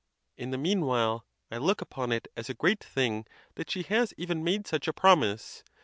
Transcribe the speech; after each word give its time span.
In 0.35 0.49
the 0.49 0.57
mean 0.57 0.87
while, 0.87 1.27
I 1.51 1.57
look 1.59 1.79
upon 1.79 2.11
it 2.11 2.27
as 2.35 2.49
a 2.49 2.55
great 2.55 2.83
thing 2.83 3.27
that 3.53 3.69
she 3.69 3.83
has 3.83 4.15
even 4.17 4.43
made 4.43 4.65
such 4.65 4.87
a 4.87 4.93
promise. 4.93 5.63